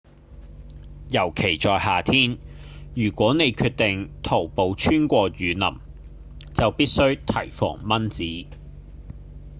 [1.11, 2.39] 尤其在夏天
[2.95, 5.77] 如果你決定徒步穿過雨林
[6.55, 8.23] 就必須提防蚊子